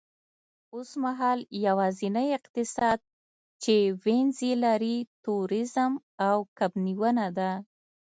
اوسمهال 0.75 1.39
یوازینی 1.65 2.27
اقتصاد 2.37 2.99
چې 3.63 3.75
وینز 4.03 4.37
یې 4.47 4.53
لري، 4.65 4.97
تورېزم 5.23 5.93
او 6.27 6.37
کب 6.57 6.71
نیونه 6.85 7.27
ده 7.37 7.51